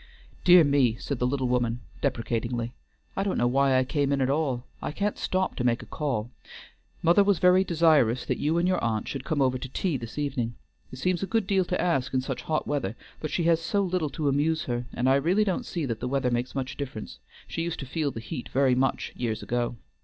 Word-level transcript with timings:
"Dear 0.43 0.63
me," 0.63 0.95
said 0.95 1.19
the 1.19 1.27
little 1.27 1.47
woman 1.47 1.81
deprecatingly. 2.01 2.73
"I 3.15 3.21
don't 3.23 3.37
know 3.37 3.45
why 3.45 3.77
I 3.77 3.83
came 3.83 4.11
in 4.11 4.19
at 4.19 4.31
all. 4.31 4.65
I 4.81 4.91
can't 4.91 5.15
stop 5.15 5.55
to 5.57 5.63
make 5.63 5.83
a 5.83 5.85
call. 5.85 6.31
Mother 7.03 7.23
was 7.23 7.37
very 7.37 7.63
desirous 7.63 8.25
that 8.25 8.39
you 8.39 8.57
and 8.57 8.67
your 8.67 8.83
aunt 8.83 9.07
should 9.07 9.23
come 9.23 9.43
over 9.43 9.59
to 9.59 9.69
tea 9.69 9.97
this 9.97 10.17
evening. 10.17 10.55
It 10.91 10.97
seems 10.97 11.21
a 11.21 11.27
good 11.27 11.45
deal 11.45 11.65
to 11.65 11.79
ask 11.79 12.15
in 12.15 12.21
such 12.21 12.41
hot 12.41 12.65
weather, 12.65 12.95
but 13.19 13.29
she 13.29 13.43
has 13.43 13.61
so 13.61 13.83
little 13.83 14.09
to 14.09 14.27
amuse 14.27 14.63
her, 14.63 14.87
and 14.91 15.07
I 15.07 15.17
really 15.17 15.43
don't 15.43 15.67
see 15.67 15.85
that 15.85 15.99
the 15.99 16.07
weather 16.07 16.31
makes 16.31 16.55
much 16.55 16.77
difference, 16.77 17.19
she 17.47 17.61
used 17.61 17.79
to 17.81 17.85
feel 17.85 18.09
the 18.09 18.21
heat 18.21 18.49
very 18.49 18.73
much 18.73 19.13
years 19.15 19.43
ago." 19.43 19.75